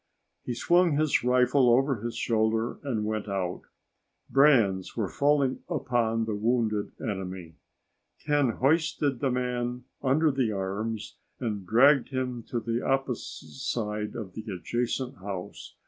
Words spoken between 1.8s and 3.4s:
his shoulder and went